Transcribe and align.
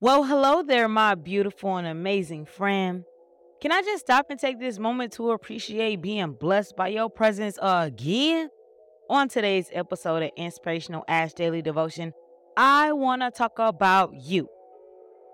Well, 0.00 0.22
hello 0.22 0.62
there, 0.62 0.86
my 0.86 1.16
beautiful 1.16 1.76
and 1.76 1.84
amazing 1.84 2.46
friend. 2.46 3.02
Can 3.60 3.72
I 3.72 3.82
just 3.82 4.04
stop 4.04 4.26
and 4.30 4.38
take 4.38 4.60
this 4.60 4.78
moment 4.78 5.12
to 5.14 5.32
appreciate 5.32 6.00
being 6.00 6.34
blessed 6.34 6.76
by 6.76 6.86
your 6.86 7.10
presence 7.10 7.58
again? 7.60 8.48
On 9.10 9.28
today's 9.28 9.68
episode 9.72 10.22
of 10.22 10.30
Inspirational 10.36 11.02
Ash 11.08 11.32
Daily 11.32 11.62
Devotion, 11.62 12.12
I 12.56 12.92
want 12.92 13.22
to 13.22 13.32
talk 13.32 13.58
about 13.58 14.14
you 14.14 14.48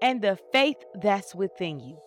and 0.00 0.22
the 0.22 0.38
faith 0.50 0.82
that's 0.94 1.34
within 1.34 1.78
you. 1.78 1.98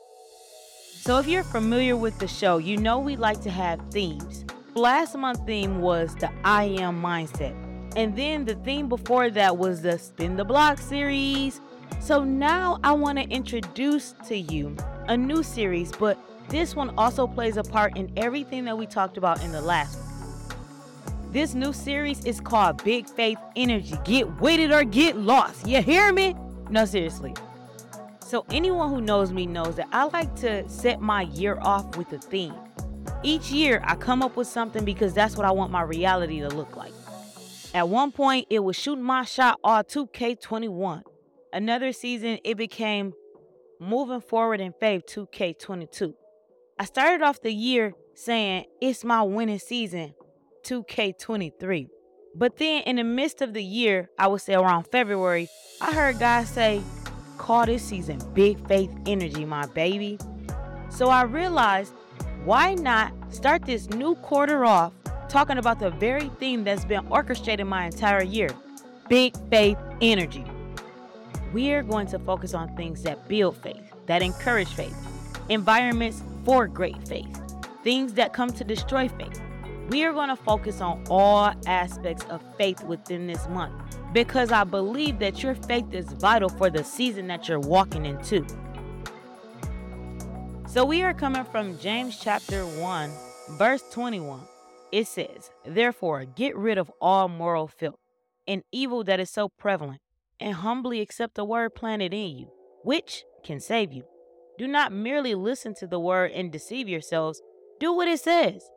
So, 0.96 1.20
if 1.20 1.28
you're 1.28 1.44
familiar 1.44 1.96
with 1.96 2.18
the 2.18 2.28
show, 2.28 2.58
you 2.58 2.78
know 2.78 2.98
we 2.98 3.18
like 3.18 3.40
to 3.42 3.52
have 3.52 3.80
themes. 3.92 4.46
Last 4.74 5.16
month's 5.16 5.44
theme 5.44 5.80
was 5.80 6.16
the 6.16 6.32
I 6.44 6.64
Am 6.80 7.00
mindset. 7.04 7.56
And 7.96 8.16
then 8.16 8.46
the 8.46 8.56
theme 8.56 8.90
before 8.90 9.30
that 9.30 9.58
was 9.58 9.84
the 9.84 10.00
Spin 10.00 10.38
the 10.38 10.46
Block 10.46 10.80
series. 10.80 11.62
So 12.00 12.24
now 12.24 12.80
I 12.84 12.94
want 12.94 13.18
to 13.18 13.26
introduce 13.26 14.14
to 14.28 14.38
you 14.38 14.76
a 15.08 15.18
new 15.18 15.44
series, 15.44 15.92
but 15.92 16.18
this 16.48 16.76
one 16.76 16.94
also 16.98 17.28
plays 17.28 17.58
a 17.58 17.64
part 17.64 17.98
in 17.98 18.12
everything 18.16 18.64
that 18.66 18.78
we 18.78 18.86
talked 18.86 19.18
about 19.18 19.44
in 19.44 19.52
the 19.52 19.62
last 19.62 20.00
one. 20.00 20.08
This 21.34 21.54
new 21.54 21.74
series 21.74 22.24
is 22.24 22.40
called 22.40 22.84
Big 22.84 23.10
Faith 23.10 23.38
Energy. 23.56 23.96
Get 24.06 24.40
with 24.40 24.60
it 24.60 24.72
or 24.72 24.84
get 24.86 25.18
lost. 25.18 25.68
You 25.68 25.82
hear 25.82 26.14
me? 26.14 26.36
No, 26.70 26.86
seriously. 26.86 27.34
So, 28.22 28.46
anyone 28.50 28.90
who 28.90 29.02
knows 29.02 29.34
me 29.34 29.46
knows 29.46 29.76
that 29.76 29.88
I 29.92 30.06
like 30.06 30.34
to 30.38 30.68
set 30.70 31.02
my 31.02 31.24
year 31.24 31.58
off 31.62 31.98
with 31.98 32.12
a 32.14 32.18
theme. 32.18 32.54
Each 33.24 33.52
year, 33.52 33.82
I 33.84 33.96
come 33.96 34.22
up 34.22 34.38
with 34.38 34.48
something 34.48 34.86
because 34.86 35.14
that's 35.14 35.36
what 35.36 35.46
I 35.46 35.52
want 35.52 35.72
my 35.72 35.82
reality 35.82 36.40
to 36.40 36.50
look 36.50 36.76
like. 36.78 36.94
At 37.74 37.90
one 37.90 38.12
point, 38.12 38.48
it 38.50 38.60
was 38.60 38.76
shooting 38.78 39.04
my 39.04 39.24
shot 39.24 39.60
all 39.64 39.84
2K21. 39.84 41.04
Another 41.54 41.92
season, 41.94 42.40
it 42.44 42.58
became 42.58 43.14
moving 43.80 44.22
forward 44.22 44.60
in 44.60 44.74
faith 44.80 45.06
2K22. 45.08 46.14
I 46.80 46.86
started 46.86 47.24
off 47.24 47.42
the 47.42 47.52
year 47.52 47.94
saying 48.16 48.66
it's 48.82 49.04
my 49.04 49.24
winning 49.24 49.60
season 49.60 50.14
2K23. 50.64 51.88
But 52.36 52.58
then 52.58 52.84
in 52.84 52.98
the 52.98 53.04
midst 53.04 53.42
of 53.42 53.54
the 53.54 53.64
year, 53.64 54.10
I 54.20 54.28
would 54.28 54.42
say 54.42 54.54
around 54.54 54.84
February, 54.88 55.48
I 55.82 55.94
heard 55.94 56.20
God 56.20 56.46
say, 56.46 56.82
call 57.38 57.66
this 57.66 57.84
season 57.84 58.22
Big 58.34 58.66
Faith 58.68 58.92
Energy, 59.06 59.46
my 59.46 59.66
baby. 59.68 60.20
So 60.90 61.08
I 61.10 61.24
realized 61.24 61.94
why 62.44 62.76
not 62.76 63.14
start 63.30 63.66
this 63.66 63.90
new 63.90 64.16
quarter 64.16 64.66
off 64.66 64.94
talking 65.30 65.58
about 65.58 65.80
the 65.80 65.92
very 65.92 66.30
thing 66.40 66.64
that's 66.64 66.86
been 66.86 67.06
orchestrated 67.08 67.66
my 67.66 67.86
entire 67.86 68.24
year 68.24 68.50
big 69.10 69.34
faith 69.50 69.78
energy. 70.02 70.44
We 71.54 71.72
are 71.72 71.84
going 71.84 72.08
to 72.08 72.20
focus 72.20 72.54
on 72.54 72.76
things 72.76 73.04
that 73.04 73.28
build 73.28 73.58
faith, 73.58 73.94
that 74.06 74.22
encourage 74.22 74.68
faith, 74.70 74.96
environments 75.50 76.22
for 76.44 76.68
great 76.68 77.08
faith, 77.08 77.42
things 77.84 78.14
that 78.14 78.34
come 78.34 78.52
to 78.52 78.64
destroy 78.64 79.08
faith. 79.08 79.42
We 79.90 80.04
are 80.04 80.12
going 80.12 80.30
to 80.30 80.36
focus 80.36 80.82
on 80.82 81.06
all 81.10 81.54
aspects 81.66 82.26
of 82.26 82.42
faith 82.58 82.84
within 82.84 83.28
this 83.28 83.48
month 83.48 83.74
because 84.12 84.52
I 84.52 84.66
believe 84.66 85.20
that 85.20 85.42
your 85.42 85.56
faith 85.56 85.94
is 85.94 86.06
vital 86.06 86.50
for 86.50 86.70
the 86.70 86.84
season 86.84 87.28
that 87.28 87.48
you're 87.48 87.60
walking 87.60 88.06
into. 88.06 88.46
So 90.68 90.84
we 90.84 91.02
are 91.04 91.14
coming 91.14 91.46
from 91.46 91.80
James 91.80 92.20
chapter 92.22 92.66
1, 92.66 93.12
verse 93.52 93.84
21. 93.92 94.42
It 94.92 95.08
says, 95.08 95.50
Therefore, 95.66 96.26
get 96.26 96.58
rid 96.58 96.78
of 96.78 96.92
all 97.00 97.30
moral 97.30 97.68
filth 97.68 98.00
and 98.48 98.64
evil 98.72 99.04
that 99.06 99.20
is 99.20 99.30
so 99.30 99.48
prevalent, 99.48 100.02
and 100.40 100.56
humbly 100.56 101.02
accept 101.02 101.36
the 101.36 101.46
word 101.46 101.76
planted 101.76 102.14
in 102.14 102.38
you, 102.38 102.52
which 102.84 103.24
can 103.44 103.60
save 103.60 103.92
you. 103.92 104.04
Do 104.58 104.68
not 104.68 104.92
merely 104.92 105.36
listen 105.36 105.74
to 105.76 105.88
the 105.88 106.00
word 106.00 106.32
and 106.32 106.52
deceive 106.52 106.88
yourselves. 106.88 107.42
Do 107.80 107.94
what 107.94 108.08
it 108.08 108.20
says. 108.20 108.68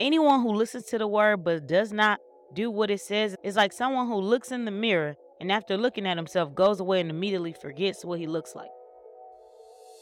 Anyone 0.00 0.42
who 0.42 0.52
listens 0.52 0.84
to 0.86 0.98
the 0.98 1.06
word 1.08 1.44
but 1.44 1.66
does 1.66 1.92
not 1.92 2.20
do 2.54 2.70
what 2.70 2.90
it 2.90 3.00
says 3.00 3.36
is 3.42 3.56
like 3.56 3.72
someone 3.72 4.08
who 4.08 4.16
looks 4.16 4.52
in 4.52 4.64
the 4.64 4.70
mirror 4.70 5.16
and 5.40 5.52
after 5.52 5.76
looking 5.76 6.06
at 6.06 6.16
himself 6.16 6.54
goes 6.54 6.80
away 6.80 7.00
and 7.00 7.10
immediately 7.10 7.52
forgets 7.52 8.04
what 8.04 8.18
he 8.18 8.26
looks 8.26 8.54
like. 8.54 8.70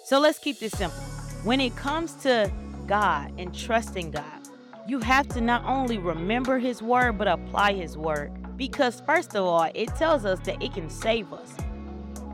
So 0.05 0.21
let's 0.21 0.38
keep 0.38 0.59
this 0.59 0.72
simple. 0.72 1.00
When 1.43 1.60
it 1.60 1.76
comes 1.76 2.15
to 2.22 2.50
God 2.87 3.32
and 3.38 3.55
trusting 3.55 4.12
God, 4.12 4.49
you 4.87 5.00
have 5.00 5.26
to 5.31 5.41
not 5.41 5.65
only 5.65 5.99
remember 5.99 6.59
His 6.59 6.81
word, 6.81 7.19
but 7.19 7.26
apply 7.26 7.72
His 7.72 7.97
word. 7.97 8.32
Because, 8.56 9.00
first 9.00 9.34
of 9.34 9.44
all, 9.44 9.71
it 9.75 9.89
tells 9.97 10.25
us 10.25 10.39
that 10.41 10.62
it 10.62 10.72
can 10.75 10.89
save 10.89 11.33
us. 11.33 11.55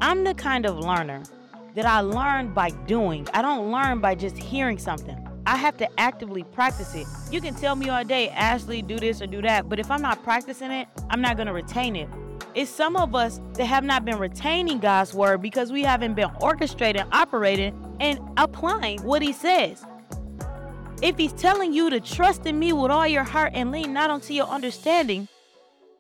I'm 0.01 0.25
the 0.25 0.35
kind 0.35 0.67
of 0.67 0.79
learner 0.79 1.23
that 1.75 1.87
I 1.87 2.01
learn 2.01 2.53
by 2.53 2.71
doing, 2.87 3.27
I 3.33 3.43
don't 3.43 3.71
learn 3.73 4.01
by 4.01 4.15
just 4.15 4.37
hearing 4.37 4.79
something. 4.79 5.17
I 5.47 5.57
have 5.57 5.77
to 5.79 5.89
actively 6.01 6.45
practice 6.45 6.95
it. 6.95 7.07
You 7.31 7.41
can 7.41 7.55
tell 7.55 7.75
me 7.75 7.89
all 7.89 8.05
day, 8.05 8.29
Ashley, 8.29 8.83
do 8.83 8.99
this 8.99 9.21
or 9.21 9.27
do 9.27 9.43
that, 9.43 9.69
but 9.69 9.81
if 9.81 9.91
I'm 9.91 10.03
not 10.03 10.23
practicing 10.23 10.71
it, 10.71 10.87
I'm 11.11 11.21
not 11.21 11.37
going 11.37 11.49
to 11.49 11.53
retain 11.53 11.97
it. 11.97 12.09
It's 12.55 12.71
some 12.71 12.97
of 12.97 13.15
us 13.15 13.41
that 13.55 13.65
have 13.65 13.83
not 13.83 14.05
been 14.05 14.19
retaining 14.19 14.79
God's 14.79 15.15
word 15.15 15.41
because 15.41 15.73
we 15.73 15.83
haven't 15.83 16.15
been 16.15 16.29
orchestrating, 16.41 17.09
operating, 17.11 17.97
and 17.99 18.21
applying 18.37 19.03
what 19.03 19.23
he 19.23 19.33
says. 19.33 19.85
If 21.01 21.17
he's 21.17 21.33
telling 21.33 21.73
you 21.73 21.91
to 21.91 21.99
trust 21.99 22.47
in 22.47 22.59
me 22.59 22.73
with 22.73 22.91
all 22.91 23.09
your 23.09 23.25
heart 23.25 23.53
and 23.55 23.73
lean 23.73 23.93
not 23.93 24.11
onto 24.11 24.35
your 24.35 24.47
understanding, 24.47 25.27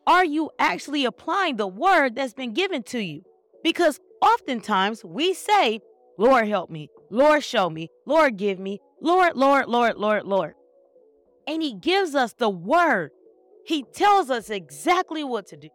are 0.07 0.25
you 0.25 0.51
actually 0.59 1.05
applying 1.05 1.57
the 1.57 1.67
word 1.67 2.15
that's 2.15 2.35
been 2.35 2.53
given 2.53 2.83
to 2.85 2.99
you? 2.99 3.23
Because 3.63 4.01
oftentimes 4.21 5.05
we 5.05 5.35
say, 5.35 5.81
Lord, 6.19 6.49
help 6.49 6.71
me. 6.71 6.89
Lord, 7.11 7.45
show 7.45 7.71
me. 7.71 7.91
Lord, 8.07 8.37
give 8.37 8.59
me. 8.59 8.81
Lord, 9.01 9.37
Lord, 9.37 9.67
Lord, 9.69 9.97
Lord, 9.97 10.25
Lord. 10.25 10.55
And 11.47 11.63
he 11.63 11.75
gives 11.75 12.15
us 12.15 12.33
the 12.35 12.51
word. 12.51 13.11
He 13.65 13.85
tells 13.93 14.31
us 14.31 14.51
exactly 14.51 15.25
what 15.25 15.47
to 15.49 15.57
do. 15.57 15.69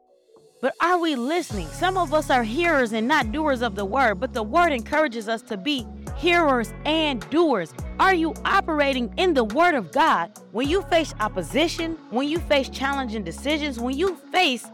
But 0.61 0.73
are 0.81 0.99
we 0.99 1.15
listening? 1.15 1.67
Some 1.67 1.97
of 1.97 2.13
us 2.13 2.29
are 2.29 2.43
hearers 2.43 2.91
and 2.91 3.07
not 3.07 3.31
doers 3.31 3.61
of 3.61 3.75
the 3.75 3.85
word, 3.85 4.19
but 4.19 4.33
the 4.33 4.43
word 4.43 4.73
encourages 4.73 5.29
us 5.29 5.41
to 5.43 5.57
be 5.57 5.85
hearers 6.17 6.73
and 6.83 7.27
doers. 7.29 7.73
Are 7.99 8.13
you 8.13 8.35
operating 8.45 9.11
in 9.17 9.33
the 9.33 9.43
word 9.43 9.73
of 9.73 9.91
God 9.91 10.31
when 10.51 10.69
you 10.69 10.83
face 10.83 11.15
opposition, 11.19 11.97
when 12.11 12.27
you 12.27 12.37
face 12.37 12.69
challenging 12.69 13.23
decisions, 13.23 13.79
when 13.79 13.97
you 13.97 14.15
face 14.31 14.67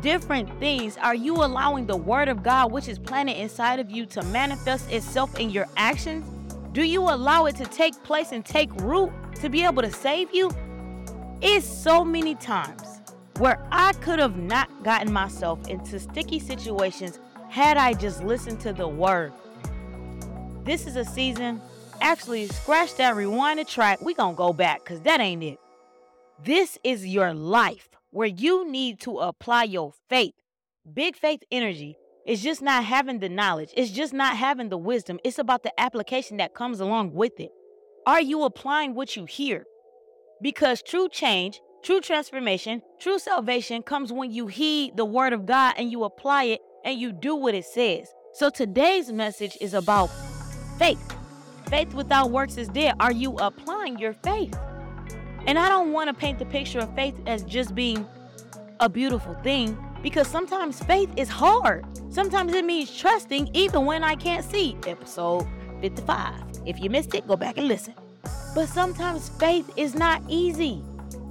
different 0.00 0.48
things? 0.58 0.96
Are 0.96 1.14
you 1.14 1.34
allowing 1.34 1.86
the 1.86 1.98
word 1.98 2.28
of 2.28 2.42
God, 2.42 2.72
which 2.72 2.88
is 2.88 2.98
planted 2.98 3.38
inside 3.38 3.78
of 3.78 3.90
you, 3.90 4.06
to 4.06 4.22
manifest 4.24 4.90
itself 4.90 5.38
in 5.38 5.50
your 5.50 5.66
actions? 5.76 6.24
Do 6.72 6.82
you 6.82 7.02
allow 7.02 7.44
it 7.44 7.56
to 7.56 7.66
take 7.66 8.02
place 8.04 8.32
and 8.32 8.42
take 8.42 8.74
root 8.76 9.12
to 9.42 9.50
be 9.50 9.62
able 9.62 9.82
to 9.82 9.92
save 9.92 10.32
you? 10.32 10.50
It's 11.42 11.66
so 11.66 12.02
many 12.02 12.36
times 12.36 13.02
where 13.36 13.62
I 13.70 13.92
could 13.94 14.18
have 14.18 14.38
not 14.38 14.82
gotten 14.82 15.12
myself 15.12 15.68
into 15.68 16.00
sticky 16.00 16.38
situations 16.38 17.20
had 17.50 17.76
I 17.76 17.92
just 17.92 18.22
listened 18.22 18.60
to 18.60 18.72
the 18.72 18.88
word. 18.88 19.32
This 20.64 20.86
is 20.86 20.96
a 20.96 21.04
season, 21.04 21.60
actually, 22.00 22.46
scratch 22.48 22.96
that 22.96 23.16
rewind 23.16 23.58
the 23.58 23.64
track. 23.64 24.00
we 24.00 24.14
to 24.14 24.32
go 24.34 24.52
back 24.52 24.84
because 24.84 25.00
that 25.02 25.20
ain't 25.20 25.42
it. 25.42 25.58
This 26.44 26.78
is 26.84 27.06
your 27.06 27.34
life 27.34 27.88
where 28.10 28.28
you 28.28 28.68
need 28.70 29.00
to 29.00 29.18
apply 29.18 29.64
your 29.64 29.92
faith. 30.08 30.34
Big 30.92 31.16
faith 31.16 31.42
energy 31.50 31.96
is 32.26 32.42
just 32.42 32.62
not 32.62 32.84
having 32.84 33.18
the 33.20 33.28
knowledge, 33.28 33.70
it's 33.76 33.90
just 33.90 34.12
not 34.12 34.36
having 34.36 34.68
the 34.68 34.78
wisdom. 34.78 35.18
It's 35.24 35.38
about 35.38 35.62
the 35.62 35.78
application 35.80 36.38
that 36.38 36.54
comes 36.54 36.80
along 36.80 37.14
with 37.14 37.38
it. 37.38 37.50
Are 38.06 38.20
you 38.20 38.44
applying 38.44 38.94
what 38.94 39.16
you 39.16 39.24
hear? 39.26 39.64
Because 40.42 40.82
true 40.82 41.08
change 41.08 41.60
True 41.82 42.02
transformation, 42.02 42.82
true 42.98 43.18
salvation 43.18 43.82
comes 43.82 44.12
when 44.12 44.30
you 44.30 44.48
heed 44.48 44.98
the 44.98 45.04
word 45.06 45.32
of 45.32 45.46
God 45.46 45.74
and 45.78 45.90
you 45.90 46.04
apply 46.04 46.44
it 46.44 46.60
and 46.84 46.98
you 46.98 47.10
do 47.10 47.34
what 47.34 47.54
it 47.54 47.64
says. 47.64 48.12
So 48.34 48.50
today's 48.50 49.10
message 49.10 49.56
is 49.62 49.72
about 49.72 50.10
faith. 50.78 51.19
Faith 51.70 51.94
without 51.94 52.32
works 52.32 52.56
is 52.56 52.68
dead. 52.68 52.96
Are 52.98 53.12
you 53.12 53.36
applying 53.36 53.96
your 53.96 54.12
faith? 54.12 54.58
And 55.46 55.56
I 55.56 55.68
don't 55.68 55.92
want 55.92 56.08
to 56.08 56.14
paint 56.14 56.40
the 56.40 56.44
picture 56.44 56.80
of 56.80 56.92
faith 56.96 57.14
as 57.26 57.44
just 57.44 57.76
being 57.76 58.04
a 58.80 58.88
beautiful 58.88 59.34
thing 59.44 59.78
because 60.02 60.26
sometimes 60.26 60.82
faith 60.82 61.10
is 61.16 61.28
hard. 61.28 61.86
Sometimes 62.12 62.54
it 62.54 62.64
means 62.64 62.96
trusting 62.98 63.50
even 63.54 63.84
when 63.84 64.02
I 64.02 64.16
can't 64.16 64.44
see. 64.44 64.76
Episode 64.84 65.46
55. 65.80 66.34
If 66.66 66.80
you 66.80 66.90
missed 66.90 67.14
it, 67.14 67.28
go 67.28 67.36
back 67.36 67.56
and 67.56 67.68
listen. 67.68 67.94
But 68.52 68.68
sometimes 68.68 69.28
faith 69.28 69.70
is 69.76 69.94
not 69.94 70.22
easy. 70.28 70.82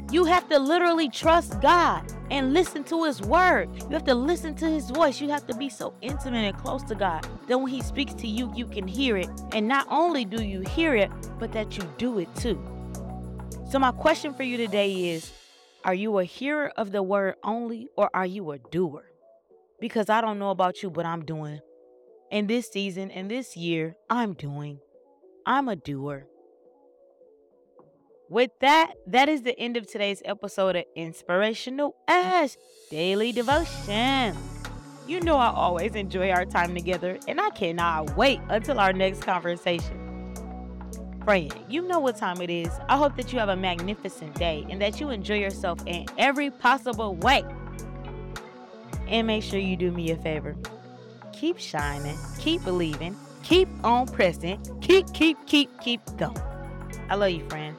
You 0.10 0.24
have 0.24 0.48
to 0.50 0.58
literally 0.58 1.10
trust 1.10 1.60
God 1.60 2.02
and 2.32 2.54
listen 2.54 2.84
to 2.86 3.04
His 3.04 3.22
word. 3.22 3.70
You 3.84 3.90
have 3.90 4.06
to 4.06 4.16
listen 4.16 4.56
to 4.56 4.70
His 4.70 4.90
voice. 4.90 5.20
You 5.22 5.30
have 5.30 5.46
to 5.48 5.56
be 5.56 5.70
so 5.70 5.94
intimate 6.02 6.46
and 6.46 6.58
close 6.58 6.84
to 6.84 6.96
God 6.96 7.28
that 7.48 7.58
when 7.58 7.72
He 7.72 7.82
speaks 7.82 8.14
to 8.16 8.28
you, 8.28 8.52
you 8.56 8.66
can 8.66 8.88
hear 8.88 9.18
it. 9.18 9.30
And 9.54 9.68
not 9.68 9.88
only 9.90 10.26
do 10.26 10.44
you 10.44 10.62
hear 10.62 10.96
it, 10.96 11.12
but 11.40 11.52
that 11.54 11.78
you 11.78 11.84
do 11.98 12.20
it 12.20 12.34
too. 12.36 12.60
So, 13.70 13.80
my 13.80 13.92
question 13.92 14.34
for 14.34 14.44
you 14.44 14.58
today 14.58 15.10
is 15.10 15.32
Are 15.84 15.94
you 15.94 16.20
a 16.20 16.24
hearer 16.24 16.72
of 16.78 16.92
the 16.92 17.04
word 17.04 17.36
only, 17.44 17.88
or 17.96 18.10
are 18.14 18.26
you 18.26 18.52
a 18.52 18.58
doer? 18.58 19.06
Because 19.80 20.10
I 20.10 20.22
don't 20.22 20.40
know 20.40 20.50
about 20.50 20.84
you, 20.84 20.90
but 20.90 21.06
I'm 21.06 21.24
doing 21.24 21.62
in 22.32 22.48
this 22.48 22.70
season 22.70 23.12
and 23.12 23.30
this 23.30 23.58
year, 23.58 23.96
I'm 24.10 24.34
doing. 24.34 24.80
I'm 25.46 25.68
a 25.68 25.76
doer. 25.76 26.28
With 28.30 28.52
that, 28.62 28.94
that 29.08 29.28
is 29.28 29.42
the 29.42 29.60
end 29.60 29.76
of 29.76 29.88
today's 29.88 30.22
episode 30.24 30.76
of 30.76 30.86
Inspirational 30.96 31.96
Ash 32.08 32.58
Daily 32.92 33.32
Devotion. 33.32 34.38
You 35.08 35.20
know, 35.22 35.38
I 35.38 35.52
always 35.52 35.96
enjoy 35.96 36.30
our 36.30 36.46
time 36.46 36.76
together, 36.76 37.18
and 37.28 37.42
I 37.42 37.50
cannot 37.50 38.16
wait 38.16 38.40
until 38.50 38.80
our 38.80 38.94
next 38.94 39.24
conversation. 39.24 40.36
Friend, 41.26 41.52
you 41.68 41.82
know 41.82 41.98
what 41.98 42.18
time 42.18 42.40
it 42.40 42.52
is. 42.52 42.70
I 42.88 42.98
hope 42.98 43.18
that 43.18 43.34
you 43.34 43.40
have 43.40 43.50
a 43.50 43.56
magnificent 43.56 44.36
day 44.36 44.64
and 44.70 44.80
that 44.80 45.00
you 45.00 45.10
enjoy 45.10 45.40
yourself 45.40 45.80
in 45.88 46.06
every 46.20 46.52
possible 46.52 47.16
way. 47.16 47.44
And 49.08 49.26
make 49.26 49.42
sure 49.42 49.60
you 49.60 49.76
do 49.76 49.92
me 49.92 50.12
a 50.12 50.16
favor 50.16 50.56
keep 51.34 51.58
shining, 51.58 52.18
keep 52.38 52.64
believing, 52.64 53.16
keep 53.42 53.70
on 53.84 54.06
pressing, 54.06 54.62
keep, 54.82 55.12
keep, 55.14 55.38
keep, 55.48 55.70
keep 55.80 56.02
going. 56.18 56.38
I 57.10 57.16
love 57.16 57.32
you, 57.32 57.48
friend. 57.50 57.76